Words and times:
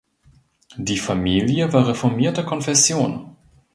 Die 0.77 0.97
Familie 0.97 1.73
war 1.73 1.87
reformierter 1.87 2.43
Konfession. 2.43 3.35